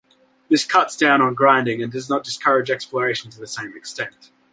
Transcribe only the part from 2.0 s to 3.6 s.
not discourage exploration to the